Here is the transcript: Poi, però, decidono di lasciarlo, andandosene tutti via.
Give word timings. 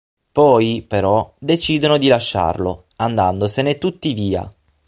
Poi, 0.31 0.83
però, 0.87 1.31
decidono 1.37 1.99
di 1.99 2.07
lasciarlo, 2.07 2.85
andandosene 2.95 3.77
tutti 3.77 4.13
via. 4.13 4.51